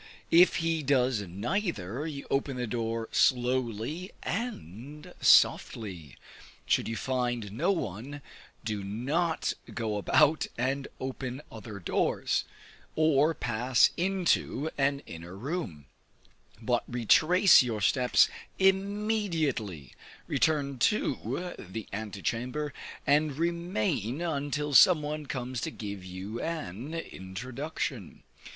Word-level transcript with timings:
If 0.31 0.55
he 0.65 0.81
does 0.81 1.21
neither, 1.21 2.07
you 2.07 2.25
open 2.31 2.57
the 2.57 2.65
door 2.65 3.07
slowly 3.11 4.09
and 4.23 5.13
softly: 5.21 6.17
should 6.65 6.87
you 6.87 6.95
find 6.95 7.51
no 7.51 7.71
one, 7.71 8.23
do 8.63 8.83
not 8.83 9.53
go 9.75 9.97
about 9.97 10.47
and 10.57 10.87
open 10.99 11.43
other 11.51 11.77
doors, 11.77 12.45
or 12.95 13.35
pass 13.35 13.91
into 13.95 14.71
an 14.75 15.01
inner 15.05 15.37
room, 15.37 15.85
but 16.59 16.83
retrace 16.87 17.61
your 17.61 17.79
steps 17.79 18.27
immediately, 18.57 19.93
return 20.25 20.79
to 20.79 21.53
the 21.59 21.87
ante 21.93 22.23
room, 22.47 22.71
and 23.05 23.37
remain 23.37 24.19
until 24.19 24.73
some 24.73 25.03
one 25.03 25.27
comes 25.27 25.61
to 25.61 25.69
give 25.69 26.03
you 26.03 26.41
an 26.41 26.95
introduction. 26.95 28.23